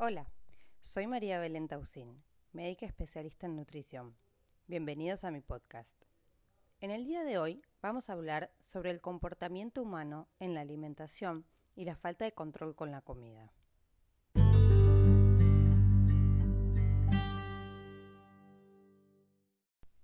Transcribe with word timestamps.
Hola, 0.00 0.30
soy 0.80 1.08
María 1.08 1.40
Belén 1.40 1.66
Tausín, 1.66 2.22
médica 2.52 2.86
especialista 2.86 3.46
en 3.46 3.56
nutrición. 3.56 4.14
Bienvenidos 4.68 5.24
a 5.24 5.32
mi 5.32 5.40
podcast. 5.40 6.00
En 6.78 6.92
el 6.92 7.04
día 7.04 7.24
de 7.24 7.38
hoy 7.38 7.64
vamos 7.82 8.08
a 8.08 8.12
hablar 8.12 8.52
sobre 8.60 8.92
el 8.92 9.00
comportamiento 9.00 9.82
humano 9.82 10.28
en 10.38 10.54
la 10.54 10.60
alimentación 10.60 11.46
y 11.74 11.84
la 11.84 11.96
falta 11.96 12.24
de 12.24 12.30
control 12.30 12.76
con 12.76 12.92
la 12.92 13.00
comida. 13.00 13.52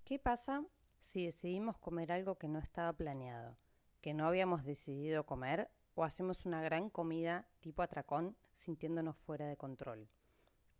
¿Qué 0.03 0.19
pasa 0.19 0.65
si 0.99 1.23
decidimos 1.23 1.77
comer 1.77 2.11
algo 2.11 2.35
que 2.35 2.49
no 2.49 2.59
estaba 2.59 2.91
planeado, 2.91 3.55
que 4.01 4.13
no 4.13 4.27
habíamos 4.27 4.65
decidido 4.65 5.25
comer 5.25 5.71
o 5.93 6.03
hacemos 6.03 6.45
una 6.45 6.61
gran 6.61 6.89
comida 6.89 7.47
tipo 7.61 7.81
atracón 7.81 8.35
sintiéndonos 8.55 9.17
fuera 9.17 9.47
de 9.47 9.57
control? 9.57 10.09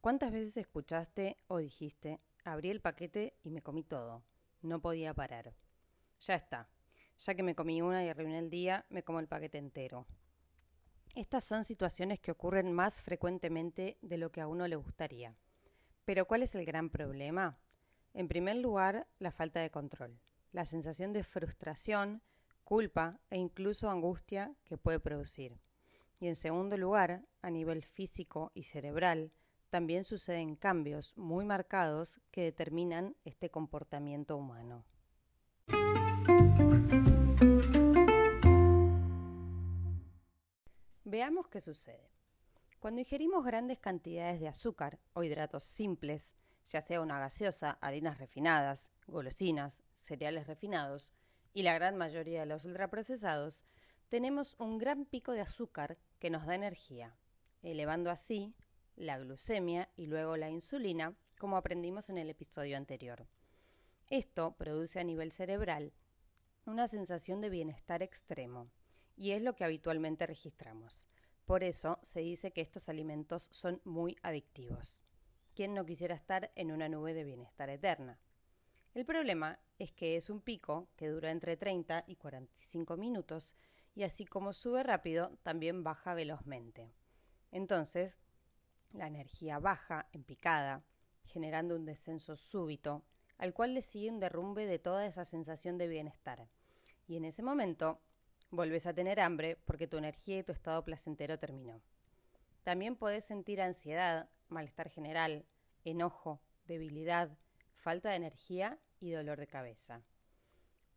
¿Cuántas 0.02 0.32
veces 0.32 0.58
escuchaste 0.58 1.38
o 1.48 1.58
dijiste, 1.58 2.20
abrí 2.44 2.70
el 2.70 2.82
paquete 2.82 3.38
y 3.44 3.50
me 3.50 3.62
comí 3.62 3.84
todo? 3.84 4.24
No 4.62 4.82
podía 4.82 5.14
parar. 5.14 5.54
Ya 6.22 6.36
está. 6.36 6.70
Ya 7.20 7.34
que 7.36 7.44
me 7.44 7.56
comí 7.56 7.82
una 7.82 8.04
y 8.04 8.10
arruiné 8.10 8.40
el 8.40 8.50
día, 8.50 8.86
me 8.90 9.04
como 9.04 9.20
el 9.20 9.28
paquete 9.28 9.58
entero. 9.58 10.06
Estas 11.16 11.46
son 11.46 11.64
situaciones 11.64 12.20
que 12.20 12.32
ocurren 12.32 12.74
más 12.74 13.02
frecuentemente 13.02 13.98
de 14.02 14.18
lo 14.18 14.32
que 14.32 14.42
a 14.42 14.48
uno 14.48 14.68
le 14.68 14.76
gustaría. 14.76 15.36
Pero 16.04 16.26
¿cuál 16.26 16.44
es 16.44 16.54
el 16.56 16.66
gran 16.66 16.90
problema? 16.90 17.58
En 18.14 18.28
primer 18.28 18.58
lugar, 18.58 19.08
la 19.20 19.32
falta 19.32 19.60
de 19.60 19.72
control, 19.72 20.20
la 20.52 20.66
sensación 20.66 21.14
de 21.14 21.24
frustración, 21.24 22.22
culpa 22.64 23.20
e 23.30 23.38
incluso 23.38 23.90
angustia 23.90 24.54
que 24.66 24.78
puede 24.78 25.00
producir. 25.00 25.58
Y 26.20 26.28
en 26.28 26.36
segundo 26.36 26.78
lugar, 26.78 27.26
a 27.42 27.50
nivel 27.50 27.84
físico 27.84 28.52
y 28.54 28.64
cerebral, 28.64 29.32
también 29.70 30.04
suceden 30.04 30.56
cambios 30.56 31.18
muy 31.18 31.46
marcados 31.46 32.22
que 32.32 32.44
determinan 32.44 33.16
este 33.26 33.50
comportamiento 33.50 34.38
humano. 34.38 34.86
Veamos 41.04 41.48
qué 41.50 41.60
sucede. 41.60 42.10
Cuando 42.80 43.02
ingerimos 43.02 43.44
grandes 43.44 43.80
cantidades 43.80 44.40
de 44.40 44.48
azúcar 44.48 45.00
o 45.14 45.24
hidratos 45.24 45.64
simples, 45.64 46.34
ya 46.68 46.82
sea 46.82 47.02
una 47.02 47.20
gaseosa, 47.20 47.78
harinas 47.82 48.18
refinadas, 48.18 48.92
golosinas, 49.08 49.82
cereales 49.98 50.48
refinados 50.48 51.14
y 51.54 51.64
la 51.64 51.74
gran 51.74 51.96
mayoría 51.96 52.42
de 52.42 52.46
los 52.46 52.66
ultraprocesados, 52.66 53.66
tenemos 54.10 54.56
un 54.60 54.78
gran 54.78 55.06
pico 55.06 55.32
de 55.32 55.42
azúcar 55.42 55.98
que 56.20 56.30
nos 56.30 56.46
da 56.46 56.56
energía, 56.56 57.16
elevando 57.62 58.10
así 58.10 58.54
la 58.96 59.18
glucemia 59.18 59.90
y 59.96 60.06
luego 60.06 60.38
la 60.38 60.50
insulina, 60.50 61.16
como 61.38 61.58
aprendimos 61.58 62.10
en 62.10 62.18
el 62.18 62.30
episodio 62.30 62.78
anterior. 62.78 63.28
Esto 64.10 64.56
produce 64.58 65.00
a 65.00 65.04
nivel 65.04 65.32
cerebral 65.32 65.92
una 66.66 66.88
sensación 66.88 67.42
de 67.42 67.50
bienestar 67.50 68.04
extremo, 68.04 68.70
y 69.16 69.32
es 69.32 69.42
lo 69.42 69.56
que 69.56 69.64
habitualmente 69.64 70.26
registramos. 70.26 71.08
Por 71.46 71.64
eso 71.64 72.00
se 72.02 72.22
dice 72.22 72.52
que 72.52 72.62
estos 72.62 72.90
alimentos 72.90 73.50
son 73.52 73.82
muy 73.84 74.18
adictivos. 74.24 75.00
¿Quién 75.54 75.74
no 75.74 75.86
quisiera 75.86 76.16
estar 76.16 76.52
en 76.56 76.72
una 76.72 76.90
nube 76.90 77.14
de 77.14 77.24
bienestar 77.24 77.70
eterna? 77.70 78.20
El 78.94 79.06
problema 79.06 79.60
es 79.78 79.92
que 79.92 80.16
es 80.16 80.30
un 80.30 80.42
pico 80.42 80.90
que 80.96 81.10
dura 81.10 81.32
entre 81.32 81.58
30 81.58 82.06
y 82.08 82.16
45 82.16 82.98
minutos 82.98 83.56
y 83.96 84.04
así 84.04 84.26
como 84.26 84.54
sube 84.54 84.84
rápido, 84.84 85.32
también 85.42 85.84
baja 85.84 86.14
velozmente. 86.14 86.92
Entonces, 87.52 88.20
la 88.92 89.08
energía 89.08 89.58
baja 89.60 90.08
en 90.12 90.24
picada, 90.24 90.84
generando 91.24 91.76
un 91.76 91.86
descenso 91.86 92.36
súbito, 92.36 93.04
al 93.38 93.54
cual 93.54 93.74
le 93.74 93.82
sigue 93.82 94.12
un 94.12 94.20
derrumbe 94.20 94.66
de 94.66 94.80
toda 94.80 95.06
esa 95.06 95.26
sensación 95.26 95.78
de 95.78 95.88
bienestar. 95.88 96.48
Y 97.08 97.16
en 97.16 97.26
ese 97.26 97.42
momento, 97.42 98.02
volves 98.52 98.86
a 98.86 98.94
tener 98.94 99.20
hambre 99.20 99.58
porque 99.66 99.88
tu 99.88 99.98
energía 99.98 100.38
y 100.40 100.44
tu 100.44 100.52
estado 100.52 100.84
placentero 100.84 101.40
terminó. 101.40 101.82
También 102.64 102.96
puedes 102.96 103.24
sentir 103.24 103.62
ansiedad, 103.62 104.30
malestar 104.50 104.90
general, 104.90 105.46
enojo, 105.84 106.42
debilidad, 106.66 107.38
falta 107.76 108.10
de 108.10 108.16
energía 108.16 108.80
y 109.00 109.12
dolor 109.12 109.40
de 109.40 109.48
cabeza. 109.48 110.02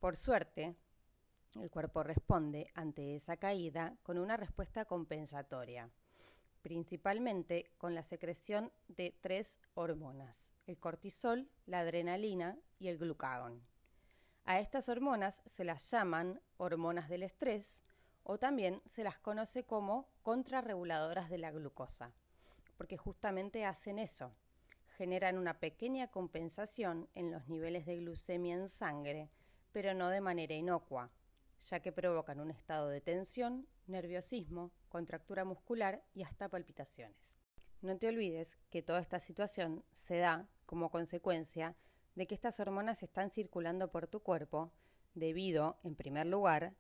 Por 0.00 0.17
suerte, 0.17 0.77
el 1.55 1.71
cuerpo 1.71 2.03
responde 2.03 2.71
ante 2.75 3.17
esa 3.17 3.37
caída 3.37 3.97
con 4.03 4.19
una 4.19 4.37
respuesta 4.37 4.85
compensatoria, 4.85 5.91
principalmente 6.63 7.71
con 7.79 7.95
la 7.95 8.03
secreción 8.03 8.73
de 8.89 9.17
tres 9.21 9.59
hormonas, 9.75 10.51
el 10.67 10.79
cortisol, 10.79 11.49
la 11.67 11.81
adrenalina 11.81 12.59
y 12.79 12.89
el 12.89 12.99
glucagón. 12.99 13.63
A 14.45 14.61
estas 14.61 14.89
hormonas 14.89 15.43
se 15.47 15.65
las 15.65 15.91
llaman 15.91 16.41
hormonas 16.57 17.09
del 17.09 17.23
estrés 17.23 17.85
o 18.23 18.39
también 18.39 18.83
se 18.87 19.05
las 19.05 19.19
conoce 19.19 19.65
como 19.65 20.09
contrarreguladoras 20.23 21.31
de 21.31 21.39
la 21.39 21.51
glucosa, 21.51 22.13
porque 22.77 22.97
justamente 22.97 23.65
hacen 23.65 23.99
eso, 23.99 24.35
generan 24.97 25.39
una 25.39 25.61
pequeña 25.61 26.09
compensación 26.09 27.09
en 27.15 27.31
los 27.31 27.49
niveles 27.49 27.87
de 27.87 27.97
glucemia 27.97 28.55
en 28.55 28.69
sangre, 28.69 29.31
pero 29.73 29.95
no 29.95 30.09
de 30.09 30.21
manera 30.21 30.55
inocua, 30.55 31.11
ya 31.61 31.81
que 31.81 31.93
provocan 31.93 32.41
un 32.41 32.51
estado 32.51 32.89
de 32.89 33.01
tensión, 33.01 33.67
nerviosismo, 33.87 34.73
contractura 34.89 35.45
muscular 35.45 36.03
y 36.15 36.23
hasta 36.23 36.49
palpitaciones. 36.49 37.31
No 37.81 37.97
te 37.97 38.09
olvides 38.09 38.59
que 38.71 38.83
toda 38.83 39.01
esta 39.01 39.19
situación 39.19 39.85
se 39.93 40.19
da 40.19 40.49
como 40.67 40.91
consecuencia 40.91 41.77
de 42.15 42.27
que 42.27 42.35
estas 42.35 42.59
hormonas 42.59 43.03
están 43.03 43.31
circulando 43.31 43.91
por 43.91 44.09
tu 44.09 44.21
cuerpo 44.21 44.73
debido, 45.15 45.79
en 45.85 45.95
primer 45.95 46.27
lugar, 46.27 46.75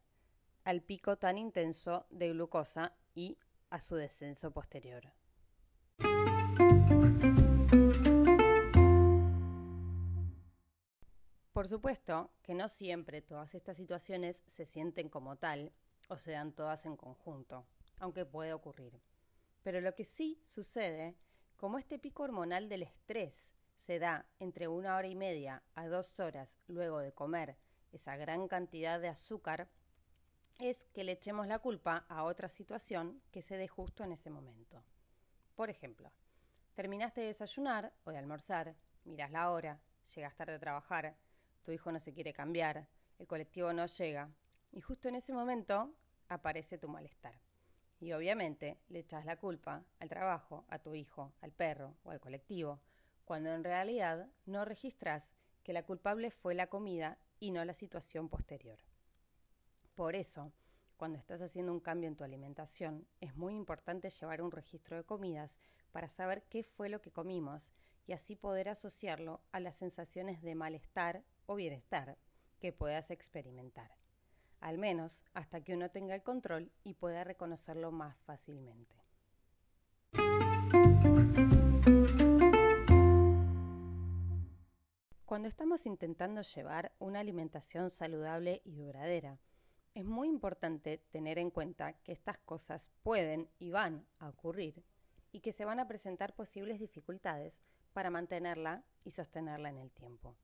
al 0.64 0.82
pico 0.82 1.16
tan 1.16 1.38
intenso 1.38 2.06
de 2.10 2.30
glucosa 2.30 2.94
y 3.14 3.38
a 3.70 3.80
su 3.80 3.96
descenso 3.96 4.50
posterior. 4.50 5.12
Por 11.58 11.66
supuesto 11.66 12.30
que 12.44 12.54
no 12.54 12.68
siempre 12.68 13.20
todas 13.20 13.52
estas 13.52 13.76
situaciones 13.76 14.44
se 14.46 14.64
sienten 14.64 15.08
como 15.08 15.34
tal 15.34 15.72
o 16.06 16.16
se 16.16 16.30
dan 16.30 16.52
todas 16.52 16.86
en 16.86 16.96
conjunto, 16.96 17.66
aunque 17.98 18.24
puede 18.24 18.52
ocurrir. 18.52 19.00
Pero 19.64 19.80
lo 19.80 19.92
que 19.96 20.04
sí 20.04 20.40
sucede, 20.44 21.16
como 21.56 21.78
este 21.78 21.98
pico 21.98 22.22
hormonal 22.22 22.68
del 22.68 22.84
estrés 22.84 23.56
se 23.76 23.98
da 23.98 24.24
entre 24.38 24.68
una 24.68 24.94
hora 24.94 25.08
y 25.08 25.16
media 25.16 25.64
a 25.74 25.88
dos 25.88 26.20
horas 26.20 26.60
luego 26.68 27.00
de 27.00 27.10
comer 27.10 27.56
esa 27.90 28.14
gran 28.14 28.46
cantidad 28.46 29.00
de 29.00 29.08
azúcar, 29.08 29.68
es 30.60 30.84
que 30.94 31.02
le 31.02 31.10
echemos 31.10 31.48
la 31.48 31.58
culpa 31.58 32.06
a 32.08 32.22
otra 32.22 32.48
situación 32.48 33.20
que 33.32 33.42
se 33.42 33.56
dé 33.56 33.66
justo 33.66 34.04
en 34.04 34.12
ese 34.12 34.30
momento. 34.30 34.84
Por 35.56 35.70
ejemplo, 35.70 36.12
terminaste 36.76 37.20
de 37.22 37.26
desayunar 37.26 37.92
o 38.04 38.12
de 38.12 38.18
almorzar, 38.18 38.76
miras 39.02 39.32
la 39.32 39.50
hora, 39.50 39.80
llegas 40.14 40.36
tarde 40.36 40.54
a 40.54 40.60
trabajar, 40.60 41.16
tu 41.68 41.72
hijo 41.72 41.92
no 41.92 42.00
se 42.00 42.14
quiere 42.14 42.32
cambiar, 42.32 42.88
el 43.18 43.26
colectivo 43.26 43.74
no 43.74 43.84
llega, 43.84 44.30
y 44.72 44.80
justo 44.80 45.10
en 45.10 45.16
ese 45.16 45.34
momento 45.34 45.92
aparece 46.26 46.78
tu 46.78 46.88
malestar. 46.88 47.38
Y 48.00 48.12
obviamente 48.12 48.78
le 48.88 49.00
echas 49.00 49.26
la 49.26 49.36
culpa 49.36 49.84
al 50.00 50.08
trabajo, 50.08 50.64
a 50.70 50.78
tu 50.78 50.94
hijo, 50.94 51.34
al 51.42 51.52
perro 51.52 51.94
o 52.04 52.10
al 52.10 52.20
colectivo, 52.20 52.80
cuando 53.26 53.50
en 53.50 53.64
realidad 53.64 54.30
no 54.46 54.64
registras 54.64 55.34
que 55.62 55.74
la 55.74 55.82
culpable 55.82 56.30
fue 56.30 56.54
la 56.54 56.68
comida 56.68 57.18
y 57.38 57.50
no 57.50 57.62
la 57.66 57.74
situación 57.74 58.30
posterior. 58.30 58.78
Por 59.94 60.16
eso, 60.16 60.54
cuando 60.96 61.18
estás 61.18 61.42
haciendo 61.42 61.70
un 61.70 61.80
cambio 61.80 62.08
en 62.08 62.16
tu 62.16 62.24
alimentación, 62.24 63.06
es 63.20 63.36
muy 63.36 63.54
importante 63.54 64.08
llevar 64.08 64.40
un 64.40 64.52
registro 64.52 64.96
de 64.96 65.04
comidas 65.04 65.58
para 65.92 66.08
saber 66.08 66.44
qué 66.44 66.62
fue 66.62 66.88
lo 66.88 67.02
que 67.02 67.12
comimos 67.12 67.74
y 68.06 68.14
así 68.14 68.36
poder 68.36 68.70
asociarlo 68.70 69.42
a 69.52 69.60
las 69.60 69.76
sensaciones 69.76 70.40
de 70.40 70.54
malestar 70.54 71.24
o 71.48 71.56
bienestar 71.56 72.18
que 72.60 72.72
puedas 72.72 73.10
experimentar, 73.10 73.90
al 74.60 74.78
menos 74.78 75.24
hasta 75.32 75.62
que 75.62 75.74
uno 75.74 75.90
tenga 75.90 76.14
el 76.14 76.22
control 76.22 76.70
y 76.84 76.94
pueda 76.94 77.24
reconocerlo 77.24 77.90
más 77.90 78.16
fácilmente. 78.18 78.94
Cuando 85.24 85.48
estamos 85.48 85.86
intentando 85.86 86.42
llevar 86.42 86.92
una 86.98 87.20
alimentación 87.20 87.90
saludable 87.90 88.60
y 88.64 88.76
duradera, 88.76 89.38
es 89.94 90.04
muy 90.04 90.28
importante 90.28 90.98
tener 91.10 91.38
en 91.38 91.50
cuenta 91.50 91.94
que 92.02 92.12
estas 92.12 92.38
cosas 92.38 92.90
pueden 93.02 93.48
y 93.58 93.70
van 93.70 94.06
a 94.18 94.28
ocurrir 94.28 94.84
y 95.32 95.40
que 95.40 95.52
se 95.52 95.64
van 95.64 95.80
a 95.80 95.88
presentar 95.88 96.34
posibles 96.34 96.78
dificultades 96.78 97.62
para 97.92 98.10
mantenerla 98.10 98.84
y 99.04 99.12
sostenerla 99.12 99.70
en 99.70 99.78
el 99.78 99.90
tiempo. 99.90 100.36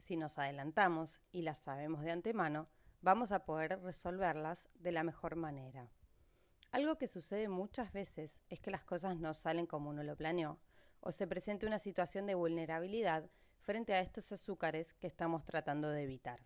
Si 0.00 0.16
nos 0.16 0.38
adelantamos 0.38 1.20
y 1.30 1.42
las 1.42 1.58
sabemos 1.58 2.02
de 2.02 2.10
antemano, 2.10 2.68
vamos 3.02 3.32
a 3.32 3.44
poder 3.44 3.80
resolverlas 3.82 4.68
de 4.74 4.92
la 4.92 5.04
mejor 5.04 5.36
manera. 5.36 5.90
Algo 6.72 6.96
que 6.96 7.06
sucede 7.06 7.48
muchas 7.48 7.92
veces 7.92 8.40
es 8.48 8.60
que 8.60 8.70
las 8.70 8.82
cosas 8.82 9.18
no 9.18 9.34
salen 9.34 9.66
como 9.66 9.90
uno 9.90 10.02
lo 10.02 10.16
planeó, 10.16 10.58
o 11.00 11.12
se 11.12 11.26
presenta 11.26 11.66
una 11.66 11.78
situación 11.78 12.26
de 12.26 12.34
vulnerabilidad 12.34 13.30
frente 13.60 13.92
a 13.92 14.00
estos 14.00 14.32
azúcares 14.32 14.94
que 14.94 15.06
estamos 15.06 15.44
tratando 15.44 15.90
de 15.90 16.02
evitar. 16.02 16.40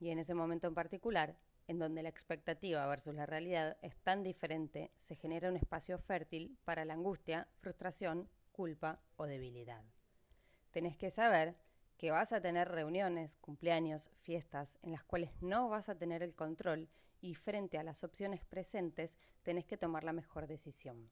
Y 0.00 0.10
en 0.10 0.18
ese 0.18 0.34
momento 0.34 0.66
en 0.66 0.74
particular, 0.74 1.38
en 1.68 1.78
donde 1.78 2.02
la 2.02 2.08
expectativa 2.08 2.84
versus 2.88 3.14
la 3.14 3.26
realidad 3.26 3.76
es 3.82 3.96
tan 3.98 4.24
diferente, 4.24 4.90
se 4.98 5.14
genera 5.14 5.48
un 5.48 5.56
espacio 5.56 5.96
fértil 5.98 6.58
para 6.64 6.84
la 6.84 6.94
angustia, 6.94 7.46
frustración, 7.60 8.28
culpa 8.50 9.00
o 9.14 9.26
debilidad. 9.26 9.84
Tenés 10.72 10.96
que 10.96 11.10
saber 11.10 11.56
que 12.00 12.10
vas 12.10 12.32
a 12.32 12.40
tener 12.40 12.66
reuniones, 12.66 13.36
cumpleaños, 13.42 14.08
fiestas 14.22 14.78
en 14.80 14.92
las 14.92 15.04
cuales 15.04 15.30
no 15.42 15.68
vas 15.68 15.90
a 15.90 15.98
tener 15.98 16.22
el 16.22 16.34
control 16.34 16.88
y 17.20 17.34
frente 17.34 17.76
a 17.76 17.82
las 17.82 18.04
opciones 18.04 18.42
presentes 18.42 19.18
tenés 19.42 19.66
que 19.66 19.76
tomar 19.76 20.02
la 20.02 20.14
mejor 20.14 20.46
decisión. 20.46 21.10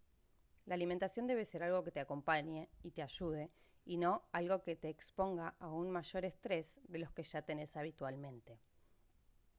La 0.65 0.77
alimentación 0.77 1.27
debe 1.27 1.45
ser 1.45 1.63
algo 1.63 1.85
que 1.85 1.91
te 1.91 2.01
acompañe 2.01 2.71
y 2.83 2.93
te 2.93 3.03
ayude 3.03 3.51
y 3.85 3.99
no 3.99 4.23
algo 4.33 4.63
que 4.63 4.77
te 4.77 4.89
exponga 4.89 5.57
a 5.59 5.69
un 5.71 5.91
mayor 5.91 6.25
estrés 6.25 6.81
de 6.85 7.01
los 7.01 7.13
que 7.13 7.23
ya 7.23 7.43
tenés 7.43 7.77
habitualmente. 7.77 8.59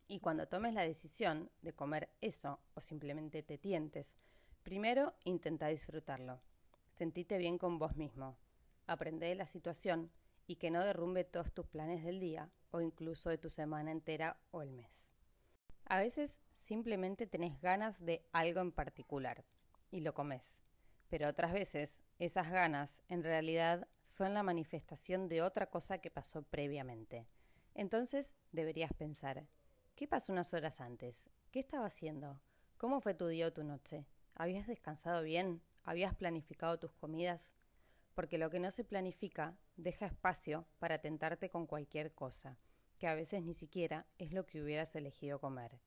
Y 0.08 0.22
cuando 0.22 0.48
tomes 0.48 0.74
la 0.74 0.82
decisión 0.82 1.52
de 1.62 1.74
comer 1.74 2.10
eso 2.22 2.60
o 2.74 2.82
simplemente 2.82 3.44
te 3.44 3.60
tientes, 3.60 4.16
primero 4.64 5.14
intenta 5.26 5.68
disfrutarlo. 5.68 6.42
Sentite 6.96 7.38
bien 7.38 7.60
con 7.60 7.78
vos 7.78 7.96
mismo. 7.96 8.36
Aprende 8.88 9.28
de 9.28 9.36
la 9.36 9.46
situación 9.46 10.10
y 10.50 10.56
que 10.56 10.72
no 10.72 10.84
derrumbe 10.84 11.26
todos 11.26 11.54
tus 11.54 11.68
planes 11.68 12.04
del 12.04 12.20
día 12.20 12.50
o 12.72 12.82
incluso 12.82 13.30
de 13.30 13.38
tu 13.38 13.52
semana 13.52 13.92
entera 13.92 14.36
o 14.50 14.64
el 14.64 14.72
mes. 14.72 15.14
A 15.86 16.00
veces 16.00 16.40
simplemente 16.60 17.28
tenés 17.28 17.62
ganas 17.62 18.04
de 18.04 18.26
algo 18.32 18.60
en 18.60 18.72
particular 18.72 19.46
y 19.92 20.00
lo 20.00 20.16
comes. 20.16 20.64
Pero 21.08 21.28
otras 21.28 21.54
veces 21.54 22.02
esas 22.18 22.50
ganas 22.50 23.00
en 23.10 23.24
realidad 23.24 23.88
son 24.02 24.34
la 24.34 24.42
manifestación 24.42 25.30
de 25.30 25.44
otra 25.44 25.68
cosa 25.68 26.00
que 26.00 26.10
pasó 26.10 26.42
previamente. 26.42 27.28
Entonces 27.76 28.34
deberías 28.52 28.92
pensar, 28.94 29.46
¿qué 29.94 30.08
pasó 30.08 30.32
unas 30.32 30.52
horas 30.56 30.82
antes? 30.82 31.30
¿Qué 31.52 31.60
estaba 31.60 31.86
haciendo? 31.86 32.42
¿Cómo 32.78 33.02
fue 33.02 33.14
tu 33.14 33.28
día 33.28 33.46
o 33.46 33.54
tu 33.54 33.64
noche? 33.64 34.08
¿Habías 34.34 34.66
descansado 34.66 35.22
bien? 35.22 35.62
¿Habías 35.84 36.16
planificado 36.16 36.80
tus 36.80 36.94
comidas? 36.94 37.56
Porque 38.20 38.38
lo 38.38 38.50
que 38.50 38.60
no 38.60 38.70
se 38.70 38.84
planifica 38.84 39.56
deja 39.78 40.06
espacio 40.06 40.68
para 40.78 40.98
tentarte 41.00 41.50
con 41.50 41.66
cualquier 41.66 42.12
cosa 42.12 42.58
que 42.98 43.08
a 43.08 43.16
veces 43.16 43.44
ni 43.44 43.54
siquiera 43.54 44.08
es 44.18 44.34
lo 44.34 44.46
que 44.46 44.62
hubieras 44.62 44.94
elegido 44.98 45.40
comer. 45.40 45.80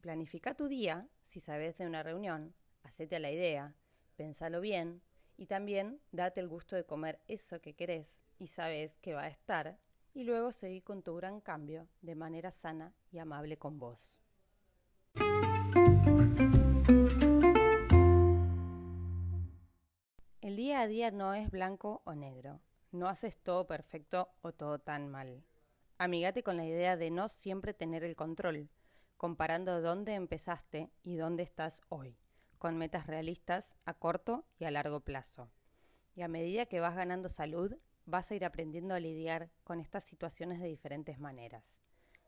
Planifica 0.00 0.56
tu 0.56 0.66
día, 0.66 1.06
si 1.24 1.38
sabes 1.38 1.78
de 1.78 1.86
una 1.86 2.02
reunión, 2.02 2.52
hacete 2.82 3.20
la 3.20 3.30
idea, 3.30 3.76
pensalo 4.16 4.60
bien 4.60 5.02
y 5.36 5.46
también 5.46 6.00
date 6.10 6.40
el 6.40 6.48
gusto 6.48 6.74
de 6.74 6.84
comer 6.84 7.20
eso 7.28 7.60
que 7.60 7.74
querés 7.74 8.24
y 8.40 8.48
sabes 8.48 8.98
que 8.98 9.14
va 9.14 9.22
a 9.22 9.28
estar 9.28 9.78
y 10.14 10.24
luego 10.24 10.50
seguí 10.50 10.80
con 10.80 11.04
tu 11.04 11.14
gran 11.14 11.40
cambio 11.40 11.86
de 12.00 12.16
manera 12.16 12.50
sana 12.50 12.92
y 13.12 13.18
amable 13.18 13.56
con 13.56 13.78
vos. 13.78 14.21
Día 20.82 20.88
día 20.88 21.10
no 21.12 21.32
es 21.32 21.48
blanco 21.48 22.02
o 22.04 22.14
negro. 22.14 22.60
No 22.90 23.08
haces 23.08 23.38
todo 23.38 23.68
perfecto 23.68 24.34
o 24.42 24.52
todo 24.52 24.80
tan 24.80 25.08
mal. 25.08 25.44
Amigate 25.96 26.42
con 26.42 26.56
la 26.56 26.66
idea 26.66 26.96
de 26.96 27.10
no 27.10 27.28
siempre 27.28 27.72
tener 27.72 28.02
el 28.02 28.16
control, 28.16 28.68
comparando 29.16 29.80
dónde 29.80 30.14
empezaste 30.14 30.90
y 31.04 31.14
dónde 31.14 31.44
estás 31.44 31.82
hoy, 31.88 32.18
con 32.58 32.76
metas 32.78 33.06
realistas 33.06 33.76
a 33.84 33.94
corto 33.94 34.44
y 34.58 34.64
a 34.64 34.72
largo 34.72 35.00
plazo. 35.00 35.52
Y 36.16 36.22
a 36.22 36.28
medida 36.28 36.66
que 36.66 36.80
vas 36.80 36.96
ganando 36.96 37.28
salud, 37.28 37.76
vas 38.04 38.32
a 38.32 38.34
ir 38.34 38.44
aprendiendo 38.44 38.94
a 38.94 39.00
lidiar 39.00 39.50
con 39.62 39.78
estas 39.78 40.02
situaciones 40.02 40.60
de 40.60 40.66
diferentes 40.66 41.20
maneras. 41.20 41.80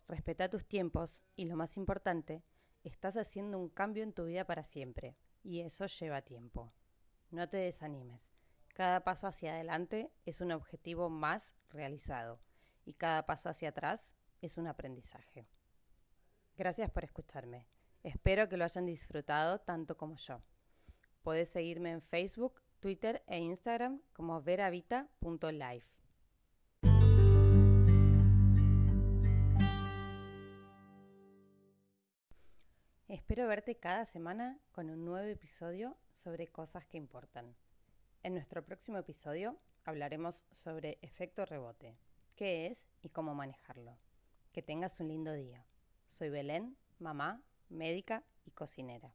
Respeta 0.06 0.48
tus 0.48 0.64
tiempos 0.64 1.24
y 1.34 1.46
lo 1.46 1.56
más 1.56 1.76
importante, 1.76 2.44
estás 2.84 3.16
haciendo 3.16 3.58
un 3.58 3.68
cambio 3.68 4.04
en 4.04 4.12
tu 4.12 4.26
vida 4.26 4.44
para 4.44 4.62
siempre, 4.62 5.16
y 5.42 5.62
eso 5.62 5.86
lleva 5.86 6.22
tiempo. 6.22 6.72
No 7.30 7.48
te 7.48 7.56
desanimes. 7.56 8.43
Cada 8.74 9.04
paso 9.04 9.28
hacia 9.28 9.54
adelante 9.54 10.10
es 10.26 10.40
un 10.40 10.50
objetivo 10.50 11.08
más 11.08 11.54
realizado 11.70 12.40
y 12.84 12.94
cada 12.94 13.24
paso 13.24 13.48
hacia 13.48 13.68
atrás 13.68 14.14
es 14.40 14.58
un 14.58 14.66
aprendizaje. 14.66 15.46
Gracias 16.56 16.90
por 16.90 17.04
escucharme. 17.04 17.68
Espero 18.02 18.48
que 18.48 18.56
lo 18.56 18.64
hayan 18.64 18.84
disfrutado 18.84 19.60
tanto 19.60 19.96
como 19.96 20.16
yo. 20.16 20.42
Puedes 21.22 21.50
seguirme 21.50 21.92
en 21.92 22.02
Facebook, 22.02 22.60
Twitter 22.80 23.22
e 23.28 23.38
Instagram 23.38 24.02
como 24.12 24.42
veravita.life. 24.42 26.02
Espero 33.06 33.46
verte 33.46 33.76
cada 33.78 34.04
semana 34.04 34.58
con 34.72 34.90
un 34.90 35.04
nuevo 35.04 35.28
episodio 35.28 35.96
sobre 36.10 36.48
cosas 36.48 36.84
que 36.86 36.96
importan. 36.96 37.54
En 38.24 38.32
nuestro 38.32 38.64
próximo 38.64 38.96
episodio 38.96 39.60
hablaremos 39.84 40.44
sobre 40.50 40.98
efecto 41.02 41.44
rebote 41.44 41.98
qué 42.36 42.68
es 42.68 42.88
y 43.02 43.10
cómo 43.10 43.34
manejarlo. 43.34 43.98
Que 44.50 44.62
tengas 44.62 44.98
un 44.98 45.08
lindo 45.08 45.34
día. 45.34 45.66
Soy 46.06 46.30
Belén, 46.30 46.74
mamá, 46.98 47.42
médica 47.68 48.24
y 48.46 48.52
cocinera. 48.52 49.12